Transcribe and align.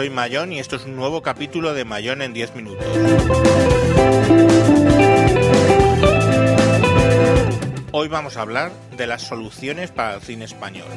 soy 0.00 0.08
Mayón 0.08 0.50
y 0.54 0.58
esto 0.58 0.76
es 0.76 0.86
un 0.86 0.96
nuevo 0.96 1.20
capítulo 1.20 1.74
de 1.74 1.84
Mayón 1.84 2.22
en 2.22 2.32
10 2.32 2.54
minutos. 2.56 2.86
Hoy 7.92 8.08
vamos 8.08 8.38
a 8.38 8.40
hablar 8.40 8.72
de 8.96 9.06
las 9.06 9.20
soluciones 9.20 9.90
para 9.90 10.14
el 10.14 10.22
cine 10.22 10.46
español. 10.46 10.88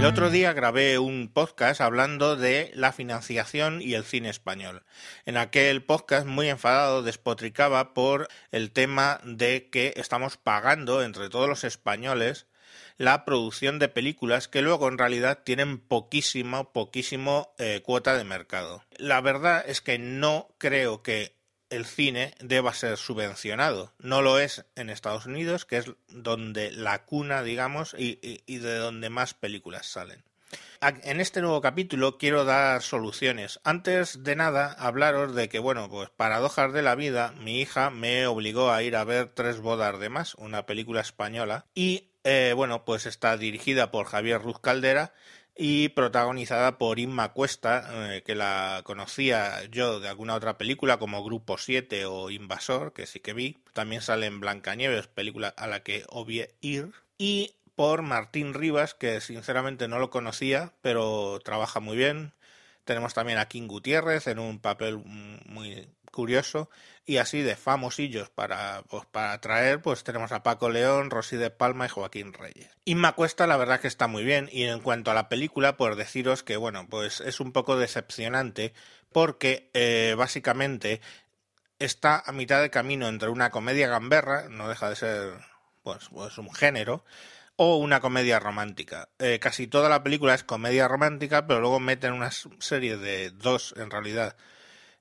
El 0.00 0.06
otro 0.06 0.30
día 0.30 0.54
grabé 0.54 0.98
un 0.98 1.28
podcast 1.28 1.82
hablando 1.82 2.34
de 2.34 2.70
la 2.74 2.90
financiación 2.90 3.82
y 3.82 3.92
el 3.92 4.02
cine 4.02 4.30
español. 4.30 4.82
En 5.26 5.36
aquel 5.36 5.84
podcast 5.84 6.26
muy 6.26 6.48
enfadado 6.48 7.02
despotricaba 7.02 7.92
por 7.92 8.26
el 8.50 8.72
tema 8.72 9.20
de 9.24 9.68
que 9.68 9.92
estamos 9.96 10.38
pagando 10.38 11.02
entre 11.02 11.28
todos 11.28 11.50
los 11.50 11.64
españoles 11.64 12.46
la 12.96 13.26
producción 13.26 13.78
de 13.78 13.90
películas 13.90 14.48
que 14.48 14.62
luego 14.62 14.88
en 14.88 14.96
realidad 14.96 15.40
tienen 15.44 15.78
poquísimo, 15.78 16.72
poquísimo 16.72 17.54
eh, 17.58 17.82
cuota 17.84 18.16
de 18.16 18.24
mercado. 18.24 18.82
La 18.96 19.20
verdad 19.20 19.62
es 19.66 19.82
que 19.82 19.98
no 19.98 20.48
creo 20.56 21.02
que 21.02 21.39
el 21.70 21.86
cine 21.86 22.34
deba 22.40 22.74
ser 22.74 22.96
subvencionado. 22.96 23.92
No 23.98 24.22
lo 24.22 24.38
es 24.38 24.64
en 24.76 24.90
Estados 24.90 25.26
Unidos, 25.26 25.64
que 25.64 25.78
es 25.78 25.92
donde 26.08 26.70
la 26.72 27.04
cuna, 27.04 27.42
digamos, 27.42 27.94
y, 27.96 28.16
de 28.46 28.76
donde 28.76 29.08
más 29.08 29.34
películas 29.34 29.86
salen. 29.86 30.22
En 30.80 31.20
este 31.20 31.42
nuevo 31.42 31.60
capítulo 31.60 32.18
quiero 32.18 32.44
dar 32.44 32.82
soluciones. 32.82 33.60
Antes 33.64 34.24
de 34.24 34.34
nada, 34.34 34.72
hablaros 34.72 35.34
de 35.34 35.48
que, 35.48 35.58
bueno, 35.58 35.88
pues 35.88 36.10
paradojas 36.10 36.72
de 36.72 36.82
la 36.82 36.94
vida, 36.94 37.32
mi 37.38 37.60
hija 37.60 37.90
me 37.90 38.26
obligó 38.26 38.70
a 38.70 38.82
ir 38.82 38.96
a 38.96 39.04
ver 39.04 39.28
Tres 39.34 39.60
bodas 39.60 40.00
de 40.00 40.08
más, 40.08 40.34
una 40.36 40.66
película 40.66 41.02
española, 41.02 41.66
y 41.74 42.10
eh, 42.24 42.52
bueno, 42.56 42.84
pues 42.84 43.06
está 43.06 43.36
dirigida 43.36 43.90
por 43.90 44.06
Javier 44.06 44.42
Ruz 44.42 44.58
Caldera 44.60 45.12
y 45.62 45.90
protagonizada 45.90 46.78
por 46.78 46.98
Inma 46.98 47.34
Cuesta, 47.34 48.14
eh, 48.14 48.22
que 48.22 48.34
la 48.34 48.80
conocía 48.82 49.62
yo 49.70 50.00
de 50.00 50.08
alguna 50.08 50.34
otra 50.34 50.56
película 50.56 50.98
como 50.98 51.22
Grupo 51.22 51.58
7 51.58 52.06
o 52.06 52.30
Invasor, 52.30 52.94
que 52.94 53.04
sí 53.04 53.20
que 53.20 53.34
vi. 53.34 53.58
También 53.74 54.00
sale 54.00 54.24
en 54.24 54.40
Blancanieves, 54.40 55.06
película 55.06 55.48
a 55.48 55.66
la 55.66 55.82
que 55.82 56.06
obvié 56.08 56.54
ir. 56.62 56.92
Y 57.18 57.56
por 57.74 58.00
Martín 58.00 58.54
Rivas, 58.54 58.94
que 58.94 59.20
sinceramente 59.20 59.86
no 59.86 59.98
lo 59.98 60.08
conocía, 60.08 60.72
pero 60.80 61.40
trabaja 61.44 61.78
muy 61.78 61.98
bien. 61.98 62.32
Tenemos 62.84 63.12
también 63.12 63.36
a 63.36 63.44
King 63.44 63.66
Gutiérrez 63.66 64.28
en 64.28 64.38
un 64.38 64.60
papel 64.60 64.96
muy 64.96 65.86
curioso 66.10 66.70
y 67.06 67.16
así 67.16 67.42
de 67.42 67.56
famosillos 67.56 68.30
para, 68.30 68.82
pues, 68.88 69.04
para 69.06 69.40
traer, 69.40 69.80
pues 69.82 70.04
tenemos 70.04 70.32
a 70.32 70.42
Paco 70.42 70.68
León, 70.68 71.10
Rosy 71.10 71.36
de 71.36 71.50
Palma 71.50 71.86
y 71.86 71.88
Joaquín 71.88 72.32
Reyes. 72.32 72.70
Inma 72.84 73.12
Cuesta 73.12 73.46
la 73.46 73.56
verdad 73.56 73.80
que 73.80 73.88
está 73.88 74.06
muy 74.06 74.24
bien 74.24 74.48
y 74.52 74.64
en 74.64 74.80
cuanto 74.80 75.10
a 75.10 75.14
la 75.14 75.28
película, 75.28 75.76
pues 75.76 75.96
deciros 75.96 76.42
que 76.42 76.56
bueno, 76.56 76.86
pues 76.88 77.20
es 77.20 77.40
un 77.40 77.52
poco 77.52 77.76
decepcionante 77.76 78.72
porque 79.12 79.70
eh, 79.74 80.14
básicamente 80.16 81.00
está 81.78 82.22
a 82.24 82.32
mitad 82.32 82.60
de 82.60 82.70
camino 82.70 83.08
entre 83.08 83.30
una 83.30 83.50
comedia 83.50 83.88
gamberra, 83.88 84.48
no 84.48 84.68
deja 84.68 84.88
de 84.88 84.96
ser 84.96 85.32
pues, 85.82 86.08
pues 86.10 86.38
un 86.38 86.52
género, 86.52 87.04
o 87.56 87.76
una 87.76 88.00
comedia 88.00 88.38
romántica. 88.38 89.10
Eh, 89.18 89.38
casi 89.38 89.66
toda 89.66 89.90
la 89.90 90.02
película 90.02 90.34
es 90.34 90.44
comedia 90.44 90.88
romántica, 90.88 91.46
pero 91.46 91.60
luego 91.60 91.78
meten 91.78 92.14
una 92.14 92.30
serie 92.30 92.96
de 92.96 93.30
dos, 93.32 93.74
en 93.76 93.90
realidad, 93.90 94.34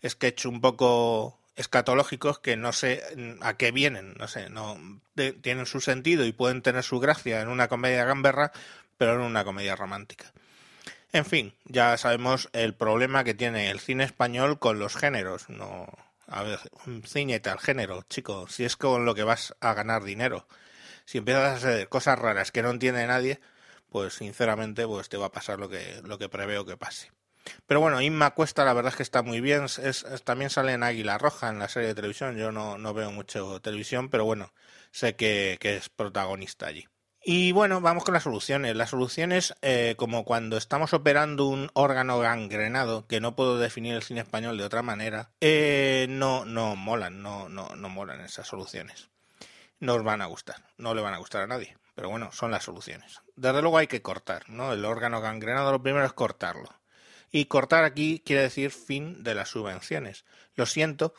sketch 0.07 0.45
un 0.45 0.61
poco 0.61 1.39
escatológicos 1.55 2.39
que 2.39 2.55
no 2.55 2.71
sé 2.71 3.03
a 3.41 3.57
qué 3.57 3.71
vienen, 3.71 4.13
no 4.17 4.27
sé, 4.27 4.49
no 4.49 4.77
tienen 5.41 5.65
su 5.65 5.81
sentido 5.81 6.25
y 6.25 6.31
pueden 6.31 6.61
tener 6.61 6.83
su 6.83 6.99
gracia 6.99 7.41
en 7.41 7.49
una 7.49 7.67
comedia 7.67 8.05
gamberra, 8.05 8.53
pero 8.97 9.15
en 9.15 9.21
una 9.21 9.43
comedia 9.43 9.75
romántica. 9.75 10.31
En 11.11 11.25
fin, 11.25 11.53
ya 11.65 11.97
sabemos 11.97 12.49
el 12.53 12.75
problema 12.75 13.23
que 13.23 13.33
tiene 13.33 13.71
el 13.71 13.79
cine 13.79 14.03
español 14.03 14.59
con 14.59 14.79
los 14.79 14.95
géneros. 14.95 15.49
No, 15.49 15.87
a 16.27 16.43
ver, 16.43 16.59
ciñete 17.05 17.49
al 17.49 17.59
género, 17.59 18.03
chico, 18.09 18.47
si 18.47 18.63
es 18.63 18.77
con 18.77 19.05
lo 19.05 19.15
que 19.15 19.23
vas 19.23 19.55
a 19.59 19.73
ganar 19.73 20.03
dinero. 20.03 20.47
Si 21.05 21.17
empiezas 21.17 21.43
a 21.43 21.55
hacer 21.55 21.89
cosas 21.89 22.19
raras 22.19 22.51
que 22.51 22.61
no 22.61 22.69
entiende 22.69 23.05
nadie, 23.07 23.39
pues 23.89 24.13
sinceramente 24.13 24.85
pues 24.85 25.09
te 25.09 25.17
va 25.17 25.27
a 25.27 25.31
pasar 25.31 25.59
lo 25.59 25.67
que, 25.67 26.01
lo 26.03 26.19
que 26.19 26.29
preveo 26.29 26.65
que 26.65 26.77
pase. 26.77 27.11
Pero 27.67 27.79
bueno, 27.79 28.01
Inma 28.01 28.31
Cuesta 28.31 28.65
la 28.65 28.73
verdad 28.73 28.91
es 28.91 28.97
que 28.97 29.03
está 29.03 29.23
muy 29.23 29.41
bien. 29.41 29.65
Es, 29.65 30.05
también 30.23 30.49
sale 30.49 30.73
en 30.73 30.83
Águila 30.83 31.17
Roja 31.17 31.49
en 31.49 31.59
la 31.59 31.69
serie 31.69 31.89
de 31.89 31.95
televisión. 31.95 32.37
Yo 32.37 32.51
no, 32.51 32.77
no 32.77 32.93
veo 32.93 33.11
mucho 33.11 33.59
televisión, 33.61 34.09
pero 34.09 34.25
bueno, 34.25 34.53
sé 34.91 35.15
que, 35.15 35.57
es 35.61 35.89
protagonista 35.89 36.67
allí. 36.67 36.87
Y 37.21 37.51
bueno, 37.51 37.81
vamos 37.81 38.05
con 38.05 38.13
las 38.13 38.23
soluciones. 38.23 38.75
Las 38.75 38.91
soluciones, 38.91 39.53
eh, 39.61 39.95
como 39.97 40.23
cuando 40.23 40.57
estamos 40.57 40.93
operando 40.93 41.47
un 41.47 41.69
órgano 41.73 42.19
gangrenado, 42.19 43.05
que 43.07 43.19
no 43.19 43.35
puedo 43.35 43.59
definir 43.59 43.93
el 43.95 44.03
cine 44.03 44.21
español 44.21 44.57
de 44.57 44.63
otra 44.63 44.81
manera, 44.81 45.31
eh, 45.41 46.07
no, 46.09 46.45
no 46.45 46.75
molan, 46.75 47.21
no, 47.21 47.49
no, 47.49 47.75
no 47.75 47.89
molan 47.89 48.21
esas 48.21 48.47
soluciones. 48.47 49.09
No 49.79 49.95
os 49.95 50.03
van 50.03 50.21
a 50.21 50.25
gustar, 50.25 50.57
no 50.77 50.93
le 50.93 51.01
van 51.01 51.13
a 51.13 51.19
gustar 51.19 51.41
a 51.41 51.47
nadie. 51.47 51.77
Pero 51.99 52.09
bueno, 52.09 52.31
son 52.31 52.51
las 52.51 52.63
soluciones. 52.63 53.21
Desde 53.35 53.61
luego 53.61 53.77
hay 53.77 53.87
que 53.87 54.01
cortar, 54.01 54.49
¿no? 54.49 54.71
El 54.71 54.85
órgano 54.85 55.19
gangrenado 55.19 55.73
lo 55.73 55.83
primero 55.83 56.05
es 56.05 56.13
cortarlo. 56.13 56.69
Y 57.31 57.45
cortar 57.45 57.83
aquí 57.83 58.21
quiere 58.25 58.43
decir 58.43 58.71
fin 58.71 59.23
de 59.23 59.35
las 59.35 59.49
subvenciones. 59.49 60.25
Lo 60.55 60.65
siento, 60.65 61.13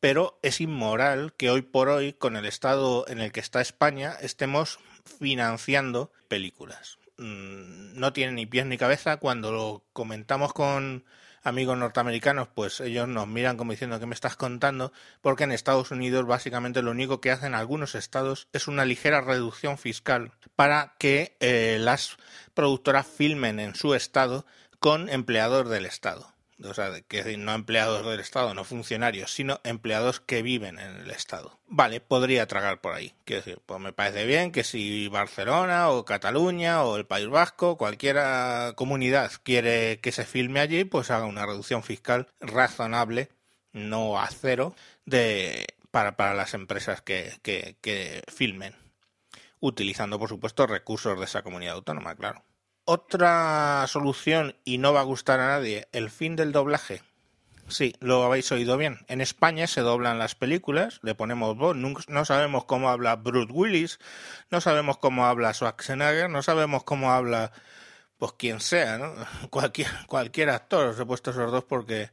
pero 0.00 0.38
es 0.42 0.60
inmoral 0.60 1.32
que 1.34 1.50
hoy 1.50 1.62
por 1.62 1.88
hoy, 1.88 2.12
con 2.12 2.36
el 2.36 2.46
estado 2.46 3.06
en 3.08 3.20
el 3.20 3.32
que 3.32 3.40
está 3.40 3.60
España, 3.60 4.16
estemos 4.20 4.78
financiando 5.18 6.12
películas. 6.28 6.98
Mm, 7.18 7.98
no 7.98 8.12
tiene 8.12 8.32
ni 8.32 8.46
pies 8.46 8.66
ni 8.66 8.78
cabeza. 8.78 9.18
Cuando 9.18 9.52
lo 9.52 9.84
comentamos 9.92 10.52
con 10.52 11.04
amigos 11.44 11.76
norteamericanos, 11.76 12.48
pues 12.48 12.80
ellos 12.80 13.08
nos 13.08 13.26
miran 13.26 13.56
como 13.56 13.72
diciendo 13.72 13.98
que 14.00 14.06
me 14.06 14.14
estás 14.14 14.36
contando, 14.36 14.92
porque 15.20 15.44
en 15.44 15.52
Estados 15.52 15.90
Unidos 15.90 16.26
básicamente 16.26 16.82
lo 16.82 16.90
único 16.90 17.20
que 17.20 17.30
hacen 17.30 17.54
algunos 17.54 17.94
estados 17.94 18.48
es 18.52 18.68
una 18.68 18.84
ligera 18.84 19.20
reducción 19.20 19.78
fiscal 19.78 20.32
para 20.56 20.94
que 20.98 21.36
eh, 21.40 21.78
las 21.80 22.16
productoras 22.54 23.06
filmen 23.06 23.58
en 23.60 23.74
su 23.74 23.94
estado 23.94 24.46
con 24.82 25.08
empleados 25.08 25.70
del 25.70 25.86
Estado. 25.86 26.34
O 26.64 26.74
sea, 26.74 27.00
que 27.02 27.36
no 27.36 27.54
empleados 27.54 28.04
del 28.04 28.18
Estado, 28.18 28.52
no 28.52 28.64
funcionarios, 28.64 29.32
sino 29.32 29.60
empleados 29.62 30.18
que 30.18 30.42
viven 30.42 30.78
en 30.80 30.96
el 30.96 31.10
Estado. 31.10 31.58
Vale, 31.68 32.00
podría 32.00 32.46
tragar 32.46 32.80
por 32.80 32.92
ahí. 32.92 33.14
Quiero 33.24 33.42
decir, 33.42 33.60
pues 33.64 33.80
me 33.80 33.92
parece 33.92 34.26
bien 34.26 34.50
que 34.50 34.64
si 34.64 35.06
Barcelona 35.06 35.88
o 35.90 36.04
Cataluña 36.04 36.82
o 36.82 36.96
el 36.96 37.06
País 37.06 37.28
Vasco, 37.28 37.76
cualquier 37.76 38.18
comunidad 38.74 39.30
quiere 39.44 40.00
que 40.00 40.10
se 40.10 40.24
filme 40.24 40.58
allí, 40.58 40.84
pues 40.84 41.12
haga 41.12 41.26
una 41.26 41.46
reducción 41.46 41.84
fiscal 41.84 42.26
razonable, 42.40 43.30
no 43.72 44.20
a 44.20 44.28
cero, 44.28 44.74
de, 45.04 45.64
para, 45.92 46.16
para 46.16 46.34
las 46.34 46.54
empresas 46.54 47.02
que, 47.02 47.38
que, 47.42 47.76
que 47.80 48.22
filmen. 48.32 48.74
Utilizando, 49.60 50.18
por 50.18 50.28
supuesto, 50.28 50.66
recursos 50.66 51.16
de 51.18 51.24
esa 51.24 51.42
comunidad 51.42 51.74
autónoma, 51.74 52.16
claro. 52.16 52.44
Otra 52.84 53.84
solución, 53.86 54.56
y 54.64 54.78
no 54.78 54.92
va 54.92 55.00
a 55.00 55.04
gustar 55.04 55.38
a 55.38 55.46
nadie, 55.46 55.88
el 55.92 56.10
fin 56.10 56.34
del 56.34 56.50
doblaje. 56.50 57.02
Sí, 57.68 57.94
lo 58.00 58.24
habéis 58.24 58.50
oído 58.50 58.76
bien. 58.76 58.98
En 59.08 59.20
España 59.20 59.66
se 59.66 59.82
doblan 59.82 60.18
las 60.18 60.34
películas, 60.34 60.98
le 61.02 61.14
ponemos 61.14 61.56
voz, 61.56 61.76
no 61.76 62.24
sabemos 62.24 62.64
cómo 62.64 62.90
habla 62.90 63.16
Bruce 63.16 63.52
Willis, 63.52 63.98
no 64.50 64.60
sabemos 64.60 64.98
cómo 64.98 65.26
habla 65.26 65.54
Schwarzenegger, 65.54 66.28
no 66.28 66.42
sabemos 66.42 66.84
cómo 66.84 67.12
habla, 67.12 67.52
pues 68.18 68.32
quien 68.32 68.60
sea, 68.60 68.98
¿no? 68.98 69.14
Cualquier, 69.50 69.88
cualquier 70.06 70.50
actor, 70.50 70.88
os 70.88 71.00
he 71.00 71.06
puesto 71.06 71.30
esos 71.30 71.50
dos 71.52 71.64
porque 71.64 72.10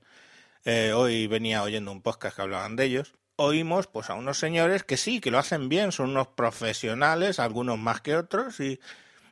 eh, 0.66 0.94
hoy 0.94 1.28
venía 1.28 1.64
oyendo 1.64 1.92
un 1.92 2.02
podcast 2.02 2.36
que 2.36 2.42
hablaban 2.44 2.76
de 2.76 2.86
ellos. 2.86 3.14
Oímos 3.36 3.88
pues 3.88 4.10
a 4.10 4.14
unos 4.14 4.38
señores 4.38 4.84
que 4.84 4.98
sí, 4.98 5.20
que 5.20 5.32
lo 5.32 5.40
hacen 5.40 5.68
bien, 5.68 5.92
son 5.92 6.12
unos 6.12 6.28
profesionales, 6.28 7.40
algunos 7.40 7.80
más 7.80 8.02
que 8.02 8.16
otros, 8.16 8.60
y 8.60 8.80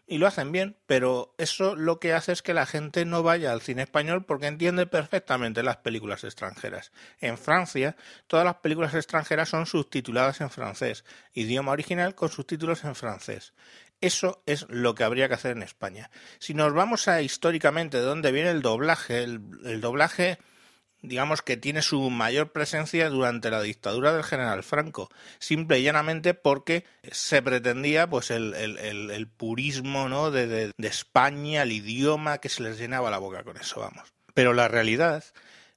y 0.07 0.19
lo 0.19 0.27
hacen 0.27 0.53
bien, 0.53 0.77
pero 0.87 1.35
eso 1.37 1.75
lo 1.75 1.99
que 1.99 2.13
hace 2.13 2.31
es 2.31 2.41
que 2.41 2.53
la 2.53 2.65
gente 2.65 3.03
no 3.03 3.23
vaya 3.23 3.51
al 3.51 3.61
cine 3.61 3.83
español 3.83 4.23
porque 4.23 4.47
entiende 4.47 4.87
perfectamente 4.87 5.63
las 5.63 5.77
películas 5.77 6.23
extranjeras. 6.23 6.93
En 7.19 7.37
Francia, 7.37 7.97
todas 8.27 8.45
las 8.45 8.55
películas 8.55 8.95
extranjeras 8.95 9.49
son 9.49 9.65
subtituladas 9.65 10.39
en 10.39 10.49
francés, 10.49 11.03
idioma 11.33 11.73
original 11.73 12.15
con 12.15 12.29
subtítulos 12.29 12.85
en 12.85 12.95
francés. 12.95 13.53
Eso 13.99 14.41
es 14.45 14.65
lo 14.69 14.95
que 14.95 15.03
habría 15.03 15.27
que 15.27 15.33
hacer 15.33 15.51
en 15.51 15.63
España. 15.63 16.09
Si 16.39 16.53
nos 16.53 16.73
vamos 16.73 17.09
a 17.09 17.21
históricamente 17.21 17.97
de 17.97 18.03
dónde 18.03 18.31
viene 18.31 18.51
el 18.51 18.61
doblaje, 18.61 19.23
el, 19.23 19.41
el 19.65 19.81
doblaje 19.81 20.37
digamos 21.07 21.41
que 21.41 21.57
tiene 21.57 21.81
su 21.81 22.09
mayor 22.09 22.51
presencia 22.51 23.09
durante 23.09 23.49
la 23.49 23.61
dictadura 23.61 24.13
del 24.13 24.23
general 24.23 24.63
Franco, 24.63 25.09
simple 25.39 25.79
y 25.79 25.83
llanamente 25.83 26.33
porque 26.33 26.85
se 27.11 27.41
pretendía 27.41 28.07
pues 28.07 28.31
el, 28.31 28.53
el, 28.53 29.27
purismo 29.27 30.09
¿no? 30.09 30.31
De, 30.31 30.47
de, 30.47 30.71
de, 30.77 30.87
España, 30.87 31.63
el 31.63 31.71
idioma, 31.71 32.37
que 32.37 32.49
se 32.49 32.63
les 32.63 32.77
llenaba 32.77 33.11
la 33.11 33.17
boca 33.17 33.43
con 33.43 33.57
eso, 33.57 33.79
vamos. 33.79 34.13
Pero 34.33 34.53
la 34.53 34.67
realidad 34.67 35.23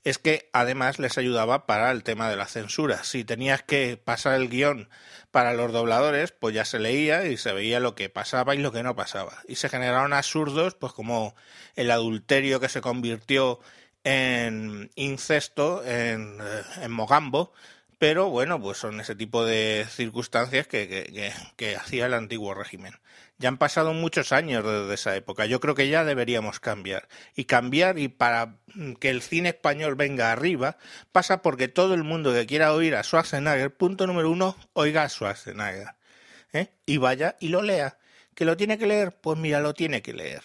es 0.05 0.19
que 0.19 0.49
además 0.53 0.99
les 0.99 1.19
ayudaba 1.19 1.67
para 1.67 1.91
el 1.91 2.03
tema 2.03 2.31
de 2.31 2.37
la 2.37 2.47
censura. 2.47 3.05
Si 3.05 3.25
tenías 3.25 3.63
que 3.63 3.97
pasar 4.03 4.35
el 4.35 4.49
guion 4.49 4.89
para 5.31 5.53
los 5.53 5.73
dobladores, 5.73 6.33
pues 6.33 6.55
ya 6.55 6.65
se 6.65 6.79
leía 6.79 7.27
y 7.27 7.37
se 7.37 7.53
veía 7.53 7.81
lo 7.81 7.95
que 7.95 8.09
pasaba 8.09 8.55
y 8.55 8.59
lo 8.59 8.73
que 8.73 8.83
no 8.83 8.97
pasaba. 8.97 9.39
Y 9.47 9.57
se 9.57 9.69
generaron 9.69 10.13
absurdos, 10.13 10.75
pues 10.75 10.93
como 10.93 11.35
el 11.77 11.91
adulterio 11.91 12.61
que 12.61 12.69
se 12.69 12.81
convirtió 12.81 13.61
en 14.05 14.91
incesto, 14.95 15.85
en, 15.85 16.39
eh, 16.41 16.63
en 16.83 16.91
Mogambo, 16.91 17.53
pero 18.01 18.31
bueno, 18.31 18.59
pues 18.59 18.79
son 18.79 18.99
ese 18.99 19.15
tipo 19.15 19.45
de 19.45 19.87
circunstancias 19.91 20.67
que, 20.67 21.33
que, 21.57 21.77
hacía 21.77 22.07
el 22.07 22.15
antiguo 22.15 22.55
régimen. 22.55 22.95
Ya 23.37 23.51
han 23.51 23.59
pasado 23.59 23.93
muchos 23.93 24.33
años 24.33 24.65
desde 24.65 24.95
esa 24.95 25.17
época. 25.17 25.45
Yo 25.45 25.61
creo 25.61 25.75
que 25.75 25.91
ya 25.91 26.03
deberíamos 26.03 26.61
cambiar. 26.61 27.09
Y 27.37 27.45
cambiar, 27.45 27.99
y 27.99 28.09
para 28.09 28.57
que 29.01 29.11
el 29.11 29.21
cine 29.21 29.51
español 29.51 29.97
venga 29.97 30.33
arriba, 30.33 30.79
pasa 31.13 31.43
porque 31.43 31.69
todo 31.69 31.93
el 31.93 32.03
mundo 32.03 32.33
que 32.33 32.47
quiera 32.47 32.73
oír 32.73 32.95
a 32.97 33.03
Schwarzenegger, 33.03 33.77
punto 33.77 34.07
número 34.07 34.31
uno, 34.31 34.57
oiga 34.73 35.03
a 35.03 35.09
Schwarzenegger. 35.11 35.89
¿eh? 36.55 36.73
Y 36.87 36.97
vaya 36.97 37.37
y 37.39 37.49
lo 37.49 37.61
lea. 37.61 37.99
¿Que 38.35 38.47
lo 38.47 38.57
tiene 38.57 38.79
que 38.79 38.87
leer? 38.87 39.13
Pues 39.21 39.39
mira, 39.39 39.61
lo 39.61 39.75
tiene 39.75 40.01
que 40.01 40.15
leer. 40.15 40.43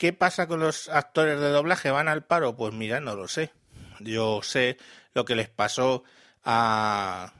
¿Qué 0.00 0.14
pasa 0.14 0.46
con 0.46 0.60
los 0.60 0.88
actores 0.88 1.38
de 1.38 1.50
doblaje? 1.50 1.90
¿Van 1.90 2.08
al 2.08 2.24
paro? 2.24 2.56
Pues 2.56 2.72
mira, 2.72 3.00
no 3.00 3.16
lo 3.16 3.28
sé. 3.28 3.52
Yo 3.98 4.40
sé 4.42 4.78
lo 5.12 5.26
que 5.26 5.34
les 5.34 5.50
pasó 5.50 6.04
a, 6.42 7.34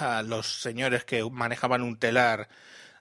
a 0.00 0.22
los 0.22 0.62
señores 0.62 1.04
que 1.04 1.22
manejaban 1.30 1.82
un 1.82 1.98
telar 1.98 2.48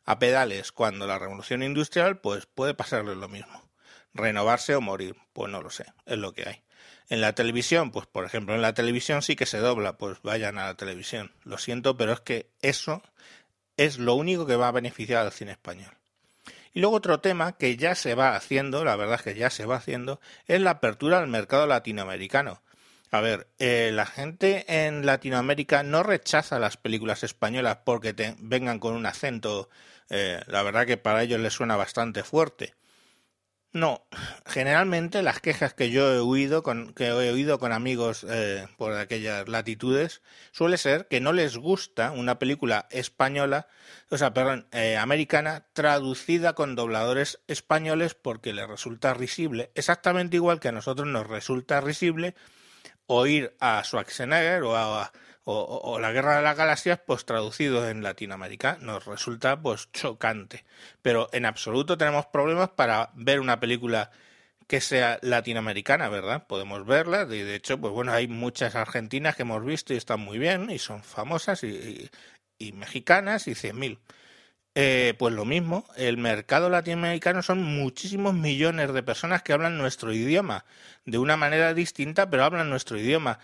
a 0.03 0.19
pedales 0.19 0.73
cuando 0.73 1.07
la 1.07 1.17
revolución 1.17 1.63
industrial, 1.63 2.19
pues 2.19 2.45
puede 2.45 2.73
pasarles 2.73 3.15
lo 3.15 3.29
mismo. 3.29 3.69
Renovarse 4.13 4.75
o 4.75 4.81
morir, 4.81 5.15
pues 5.31 5.49
no 5.49 5.61
lo 5.61 5.69
sé, 5.69 5.85
es 6.05 6.17
lo 6.17 6.33
que 6.33 6.49
hay. 6.49 6.63
En 7.07 7.21
la 7.21 7.31
televisión, 7.35 7.89
pues 7.89 8.05
por 8.05 8.25
ejemplo, 8.25 8.53
en 8.53 8.61
la 8.61 8.73
televisión 8.73 9.21
sí 9.21 9.37
que 9.37 9.45
se 9.45 9.59
dobla, 9.59 9.97
pues 9.97 10.21
vayan 10.23 10.57
a 10.57 10.65
la 10.65 10.75
televisión. 10.75 11.31
Lo 11.45 11.57
siento, 11.57 11.95
pero 11.95 12.11
es 12.11 12.19
que 12.19 12.49
eso 12.61 13.01
es 13.77 13.97
lo 13.97 14.15
único 14.15 14.45
que 14.45 14.57
va 14.57 14.67
a 14.67 14.73
beneficiar 14.73 15.25
al 15.25 15.31
cine 15.31 15.53
español. 15.53 16.02
Y 16.73 16.79
luego 16.79 16.95
otro 16.95 17.19
tema 17.19 17.53
que 17.57 17.77
ya 17.77 17.95
se 17.95 18.15
va 18.15 18.35
haciendo, 18.35 18.83
la 18.83 18.95
verdad 18.95 19.15
es 19.15 19.21
que 19.21 19.35
ya 19.35 19.49
se 19.49 19.65
va 19.65 19.75
haciendo, 19.75 20.19
es 20.47 20.59
la 20.59 20.71
apertura 20.71 21.19
al 21.19 21.27
mercado 21.27 21.67
latinoamericano. 21.67 22.61
A 23.11 23.21
ver, 23.21 23.47
eh, 23.59 23.91
la 23.93 24.07
gente 24.07 24.65
en 24.67 25.05
Latinoamérica 25.05 25.83
no 25.83 26.01
rechaza 26.01 26.57
las 26.57 26.77
películas 26.77 27.23
españolas 27.23 27.77
porque 27.85 28.13
te 28.13 28.35
vengan 28.39 28.79
con 28.79 28.95
un 28.95 29.05
acento, 29.05 29.69
eh, 30.09 30.41
la 30.47 30.63
verdad 30.63 30.87
que 30.87 30.97
para 30.97 31.21
ellos 31.21 31.39
les 31.39 31.53
suena 31.53 31.75
bastante 31.75 32.23
fuerte. 32.23 32.73
No, 33.73 34.05
generalmente 34.45 35.23
las 35.23 35.39
quejas 35.39 35.73
que 35.73 35.89
yo 35.89 36.13
he 36.13 36.19
oído 36.19 36.61
con, 36.61 36.93
que 36.93 37.07
he 37.07 37.11
oído 37.11 37.57
con 37.57 37.71
amigos 37.71 38.23
eh, 38.29 38.67
por 38.77 38.93
aquellas 38.93 39.49
latitudes 39.49 40.21
suele 40.51 40.77
ser 40.77 41.07
que 41.07 41.19
no 41.19 41.33
les 41.33 41.57
gusta 41.57 42.11
una 42.11 42.37
película 42.37 42.87
española, 42.91 43.67
o 44.11 44.17
sea, 44.19 44.31
perdón, 44.31 44.67
americana 44.99 45.65
traducida 45.73 46.53
con 46.53 46.75
dobladores 46.75 47.39
españoles 47.47 48.13
porque 48.13 48.53
les 48.53 48.67
resulta 48.67 49.15
risible, 49.15 49.71
exactamente 49.73 50.35
igual 50.35 50.59
que 50.59 50.67
a 50.67 50.71
nosotros 50.71 51.07
nos 51.07 51.25
resulta 51.25 51.81
risible 51.81 52.35
oír 53.07 53.55
a 53.59 53.83
Schwarzenegger 53.83 54.61
o 54.63 54.75
a 54.77 55.11
o, 55.45 55.99
la 55.99 56.11
Guerra 56.11 56.37
de 56.37 56.43
las 56.43 56.57
Galaxias, 56.57 56.99
pues 57.05 57.25
traducido 57.25 57.89
en 57.89 58.03
Latinoamérica, 58.03 58.77
nos 58.81 59.05
resulta 59.05 59.61
pues 59.61 59.91
chocante. 59.91 60.65
Pero 61.01 61.29
en 61.33 61.45
absoluto 61.45 61.97
tenemos 61.97 62.25
problemas 62.27 62.69
para 62.69 63.11
ver 63.15 63.39
una 63.39 63.59
película 63.59 64.11
que 64.67 64.81
sea 64.81 65.19
latinoamericana, 65.21 66.09
¿verdad? 66.09 66.47
Podemos 66.47 66.85
verla, 66.85 67.23
y 67.23 67.41
de 67.41 67.55
hecho, 67.55 67.79
pues 67.79 67.93
bueno, 67.93 68.13
hay 68.13 68.27
muchas 68.27 68.75
argentinas 68.75 69.35
que 69.35 69.41
hemos 69.43 69.63
visto 69.65 69.93
y 69.93 69.97
están 69.97 70.21
muy 70.21 70.39
bien, 70.39 70.69
y 70.69 70.79
son 70.79 71.03
famosas, 71.03 71.63
y 71.63 72.09
mexicanas, 72.73 73.47
y 73.47 73.55
cien 73.55 73.77
mil. 73.77 73.99
Eh, 74.75 75.13
pues 75.19 75.33
lo 75.35 75.45
mismo, 75.45 75.85
el 75.97 76.17
mercado 76.17 76.69
latinoamericano 76.69 77.43
son 77.43 77.63
muchísimos 77.63 78.33
millones 78.33 78.91
de 78.93 79.03
personas 79.03 79.43
que 79.43 79.53
hablan 79.53 79.77
nuestro 79.77 80.13
idioma, 80.13 80.65
de 81.05 81.19
una 81.19 81.37
manera 81.37 81.73
distinta, 81.75 82.29
pero 82.29 82.43
hablan 82.43 82.69
nuestro 82.69 82.97
idioma. 82.97 83.39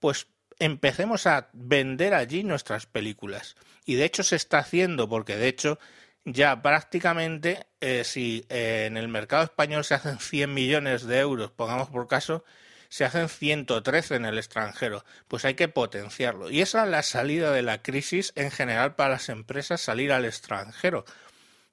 Pues 0.00 0.28
empecemos 0.58 1.26
a 1.26 1.48
vender 1.52 2.14
allí 2.14 2.44
nuestras 2.44 2.86
películas. 2.86 3.56
Y 3.84 3.94
de 3.94 4.04
hecho 4.04 4.22
se 4.22 4.36
está 4.36 4.58
haciendo, 4.58 5.08
porque 5.08 5.36
de 5.36 5.48
hecho 5.48 5.78
ya 6.24 6.60
prácticamente 6.60 7.66
eh, 7.80 8.02
si 8.04 8.44
eh, 8.48 8.86
en 8.86 8.96
el 8.96 9.08
mercado 9.08 9.44
español 9.44 9.84
se 9.84 9.94
hacen 9.94 10.18
100 10.18 10.52
millones 10.52 11.06
de 11.06 11.18
euros, 11.20 11.52
pongamos 11.52 11.88
por 11.88 12.08
caso, 12.08 12.44
se 12.88 13.04
hacen 13.04 13.28
113 13.28 14.16
en 14.16 14.24
el 14.24 14.38
extranjero. 14.38 15.04
Pues 15.28 15.44
hay 15.44 15.54
que 15.54 15.68
potenciarlo. 15.68 16.50
Y 16.50 16.62
esa 16.62 16.84
es 16.84 16.90
la 16.90 17.02
salida 17.02 17.52
de 17.52 17.62
la 17.62 17.82
crisis 17.82 18.32
en 18.36 18.50
general 18.50 18.96
para 18.96 19.10
las 19.10 19.28
empresas, 19.28 19.80
salir 19.80 20.12
al 20.12 20.24
extranjero, 20.24 21.04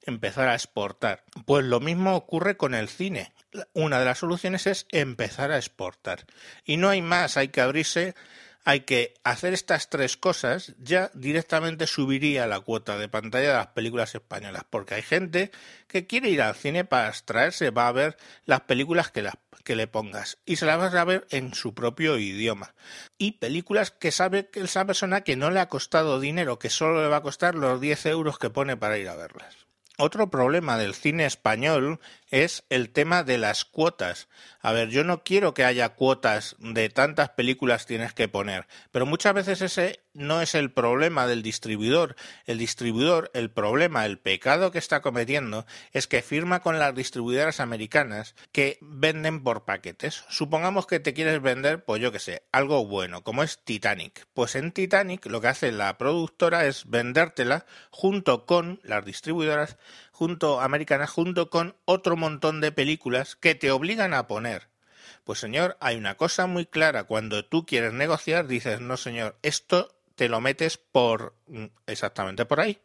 empezar 0.03 0.47
a 0.47 0.56
exportar. 0.56 1.24
Pues 1.45 1.65
lo 1.65 1.79
mismo 1.79 2.15
ocurre 2.15 2.57
con 2.57 2.75
el 2.75 2.89
cine. 2.89 3.33
Una 3.74 4.00
de 4.00 4.06
las 4.06 4.19
soluciones 4.19 4.68
es 4.68 4.88
empezar 4.91 5.51
a 5.51 5.57
exportar. 5.57 6.25
Y 6.65 6.77
no 6.77 6.89
hay 6.89 7.01
más, 7.01 7.38
hay 7.38 7.50
que 7.50 7.62
abrirse 7.62 8.15
hay 8.65 8.81
que 8.81 9.13
hacer 9.24 9.54
estas 9.54 9.89
tres 9.89 10.15
cosas, 10.15 10.74
ya 10.80 11.12
directamente 11.13 11.88
subiría 11.88 12.48
la 12.48 12.62
cuota 12.62 12.98
de 12.98 13.10
pantalla 13.10 13.50
de 13.50 13.54
las 13.56 13.68
películas 13.68 14.15
españolas, 14.15 14.63
porque 14.69 14.95
hay 14.95 15.01
gente 15.01 15.51
que 15.88 16.07
quiere 16.07 16.30
ir 16.30 16.42
al 16.42 16.56
cine 16.56 16.86
para 16.86 17.10
extraerse, 17.10 17.71
va 17.71 17.88
a 17.88 17.92
ver 17.92 18.18
las 18.45 18.62
películas 18.62 19.12
que, 19.12 19.30
que 19.63 19.75
le 19.75 19.88
pongas 19.88 20.38
y 20.45 20.56
se 20.56 20.65
las 20.65 20.77
vas 20.77 20.94
a 20.94 21.04
ver 21.04 21.27
en 21.30 21.54
su 21.54 21.74
propio 21.74 22.18
idioma. 22.18 22.74
Y 23.18 23.33
películas 23.33 23.92
que 23.92 24.12
sabe 24.12 24.50
que 24.50 24.62
esa 24.62 24.86
persona 24.86 25.21
que 25.21 25.36
no 25.36 25.51
le 25.51 25.60
ha 25.60 25.69
costado 25.69 26.19
dinero, 26.19 26.60
que 26.60 26.69
solo 26.69 27.01
le 27.01 27.10
va 27.10 27.18
a 27.18 27.24
costar 27.24 27.56
los 27.56 27.81
10 27.81 28.06
euros 28.07 28.39
que 28.39 28.50
pone 28.50 28.77
para 28.77 28.98
ir 28.98 29.10
a 29.10 29.15
verlas. 29.15 29.63
Otro 29.98 30.31
problema 30.31 30.77
del 30.77 30.95
cine 30.95 31.25
español 31.25 32.00
es 32.33 32.63
el 32.71 32.89
tema 32.89 33.21
de 33.21 33.38
las 33.38 33.63
cuotas. 33.63 34.27
A 34.59 34.71
ver, 34.71 34.89
yo 34.89 35.03
no 35.03 35.24
quiero 35.24 35.53
que 35.53 35.65
haya 35.65 35.89
cuotas 35.89 36.56
de 36.57 36.89
tantas 36.89 37.30
películas 37.30 37.85
tienes 37.85 38.13
que 38.13 38.27
poner, 38.27 38.65
pero 38.91 39.06
muchas 39.06 39.35
veces 39.35 39.62
ese 39.62 40.00
no 40.13 40.41
es 40.41 40.56
el 40.56 40.71
problema 40.71 41.27
del 41.27 41.44
distribuidor. 41.44 42.15
El 42.45 42.57
distribuidor, 42.57 43.30
el 43.35 43.51
problema, 43.51 44.07
el 44.07 44.18
pecado 44.18 44.72
que 44.72 44.79
está 44.79 45.01
cometiendo 45.01 45.67
es 45.91 46.08
que 46.08 46.24
firma 46.24 46.62
con 46.62 46.79
las 46.79 46.96
distribuidoras 46.96 47.60
americanas 47.60 48.34
que 48.51 48.79
venden 48.81 49.43
por 49.43 49.63
paquetes. 49.63 50.24
Supongamos 50.27 50.88
que 50.88 51.00
te 51.00 51.13
quieres 51.13 51.39
vender, 51.39 51.86
pues 51.86 52.01
yo 52.01 52.12
que 52.12 52.19
sé, 52.19 52.41
algo 52.51 52.84
bueno, 52.88 53.24
como 53.24 53.43
es 53.43 53.60
Titanic. 53.63 54.25
Pues 54.34 54.55
en 54.55 54.72
Titanic 54.72 55.27
lo 55.27 55.39
que 55.39 55.50
hace 55.50 55.72
la 55.72 56.00
productora 56.00 56.65
es 56.65 56.89
vendértela 56.89 57.67
junto 57.91 58.48
con 58.48 58.79
las 58.84 59.05
distribuidoras 59.05 59.77
junto 60.13 60.62
americanas 60.62 61.10
junto 61.10 61.50
con 61.50 61.75
otro 61.86 62.15
montón 62.24 62.62
de 62.62 62.72
películas 62.72 63.36
que 63.36 63.53
te 63.53 63.70
obligan 63.72 64.13
a 64.13 64.27
poner. 64.27 64.70
Pues 65.25 65.39
señor, 65.39 65.77
hay 65.82 65.98
una 65.98 66.15
cosa 66.15 66.48
muy 66.48 66.65
clara, 66.65 67.03
cuando 67.03 67.46
tú 67.46 67.65
quieres 67.65 67.94
negociar 67.94 68.48
dices, 68.48 68.80
no 68.80 68.96
señor, 68.98 69.38
esto 69.42 69.94
te 70.15 70.30
lo 70.30 70.39
metes 70.39 70.77
por 70.77 71.36
mm, 71.48 71.65
exactamente 71.86 72.46
por 72.46 72.62
ahí. 72.62 72.80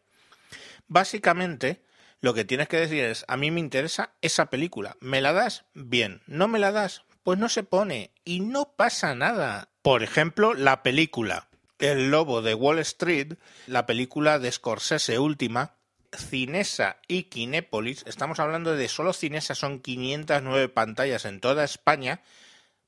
Básicamente, 0.87 1.81
lo 2.19 2.33
que 2.33 2.45
tienes 2.45 2.67
que 2.67 2.77
decir 2.77 3.03
es, 3.03 3.23
a 3.27 3.37
mí 3.37 3.49
me 3.49 3.61
interesa 3.61 4.11
esa 4.21 4.49
película, 4.49 4.97
¿me 4.99 5.21
la 5.21 5.31
das? 5.31 5.65
Bien, 5.73 6.21
¿no 6.27 6.47
me 6.47 6.59
la 6.59 6.71
das? 6.71 7.03
Pues 7.23 7.39
no 7.39 7.47
se 7.47 7.63
pone 7.63 8.11
y 8.25 8.41
no 8.41 8.73
pasa 8.75 9.15
nada. 9.15 9.69
Por 9.81 10.03
ejemplo, 10.03 10.53
la 10.53 10.83
película 10.83 11.47
El 11.79 12.11
Lobo 12.11 12.41
de 12.41 12.55
Wall 12.55 12.79
Street, 12.79 13.35
la 13.67 13.85
película 13.85 14.39
de 14.39 14.51
Scorsese 14.51 15.17
última, 15.19 15.75
Cinesa 16.15 16.97
y 17.07 17.23
Kinépolis, 17.23 18.03
estamos 18.07 18.39
hablando 18.39 18.75
de 18.75 18.87
solo 18.87 19.13
Cinesa, 19.13 19.55
son 19.55 19.79
509 19.79 20.69
pantallas 20.69 21.25
en 21.25 21.39
toda 21.39 21.63
España, 21.63 22.21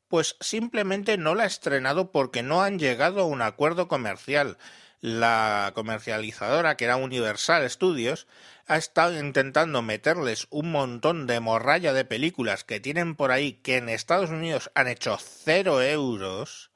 pues 0.07 0.35
simplemente 0.39 1.17
no 1.17 1.35
la 1.35 1.43
ha 1.43 1.47
estrenado 1.47 2.11
porque 2.11 2.43
no 2.43 2.63
han 2.63 2.79
llegado 2.79 3.21
a 3.21 3.25
un 3.25 3.41
acuerdo 3.41 3.87
comercial. 3.87 4.57
La 4.99 5.71
comercializadora, 5.73 6.77
que 6.77 6.85
era 6.85 6.95
Universal 6.95 7.67
Studios, 7.69 8.27
ha 8.67 8.77
estado 8.77 9.17
intentando 9.19 9.81
meterles 9.81 10.47
un 10.51 10.71
montón 10.71 11.27
de 11.27 11.39
morralla 11.39 11.93
de 11.93 12.05
películas 12.05 12.63
que 12.63 12.79
tienen 12.79 13.15
por 13.15 13.31
ahí 13.31 13.53
que 13.53 13.77
en 13.77 13.89
Estados 13.89 14.29
Unidos 14.29 14.69
han 14.75 14.87
hecho 14.87 15.17
cero 15.17 15.81
euros 15.81 16.71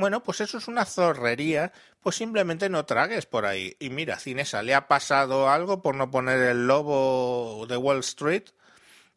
bueno, 0.00 0.22
pues 0.22 0.40
eso 0.40 0.56
es 0.56 0.66
una 0.66 0.86
zorrería, 0.86 1.72
pues 2.00 2.16
simplemente 2.16 2.68
no 2.68 2.86
tragues 2.86 3.26
por 3.26 3.46
ahí. 3.46 3.76
Y 3.78 3.90
mira, 3.90 4.18
Cinesa, 4.18 4.62
¿le 4.62 4.74
ha 4.74 4.88
pasado 4.88 5.50
algo 5.50 5.82
por 5.82 5.94
no 5.94 6.10
poner 6.10 6.40
el 6.40 6.66
lobo 6.66 7.66
de 7.68 7.76
Wall 7.76 8.00
Street? 8.00 8.44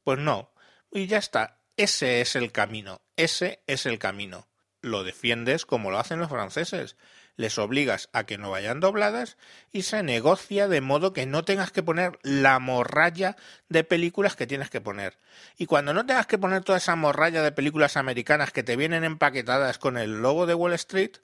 Pues 0.03 0.19
no. 0.19 0.51
Y 0.91 1.07
ya 1.07 1.17
está. 1.17 1.57
Ese 1.77 2.21
es 2.21 2.35
el 2.35 2.51
camino. 2.51 3.01
Ese 3.15 3.63
es 3.67 3.85
el 3.85 3.99
camino. 3.99 4.47
Lo 4.81 5.03
defiendes 5.03 5.65
como 5.65 5.91
lo 5.91 5.99
hacen 5.99 6.19
los 6.19 6.29
franceses. 6.29 6.97
les 7.35 7.57
obligas 7.57 8.09
a 8.13 8.25
que 8.25 8.37
no 8.37 8.51
vayan 8.51 8.79
dobladas 8.79 9.37
y 9.71 9.81
se 9.83 10.03
negocia 10.03 10.67
de 10.67 10.81
modo 10.81 11.13
que 11.13 11.25
no 11.25 11.43
tengas 11.43 11.71
que 11.71 11.81
poner 11.81 12.19
la 12.21 12.59
morralla 12.59 13.37
de 13.69 13.83
películas 13.83 14.35
que 14.35 14.45
tienes 14.45 14.69
que 14.69 14.81
poner. 14.81 15.17
Y 15.57 15.65
cuando 15.65 15.95
no 15.95 16.05
tengas 16.05 16.27
que 16.27 16.37
poner 16.37 16.63
toda 16.63 16.77
esa 16.77 16.95
morralla 16.95 17.41
de 17.41 17.51
películas 17.51 17.97
americanas 17.97 18.51
que 18.51 18.61
te 18.61 18.75
vienen 18.75 19.03
empaquetadas 19.03 19.79
con 19.79 19.97
el 19.97 20.21
logo 20.21 20.45
de 20.45 20.53
Wall 20.53 20.73
Street, 20.73 21.17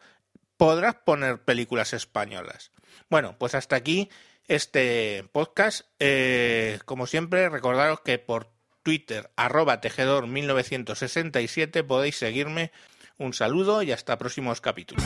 podrás 0.60 0.96
poner 0.96 1.42
películas 1.42 1.94
españolas. 1.94 2.74
Bueno, 3.10 3.38
pues 3.40 3.56
hasta 3.56 3.78
aquí 3.78 4.10
este 4.50 5.24
podcast. 5.32 5.88
Eh, 6.00 6.80
como 6.84 7.08
siempre, 7.08 7.48
recordaros 7.48 8.02
que 8.02 8.20
por 8.20 8.52
Twitter, 8.84 9.32
arroba 9.38 9.80
tejedor 9.80 10.28
1967, 10.28 11.86
podéis 11.86 12.18
seguirme. 12.18 12.74
Un 13.18 13.34
saludo 13.34 13.84
y 13.84 13.94
hasta 13.94 14.18
próximos 14.18 14.60
capítulos. 14.60 15.06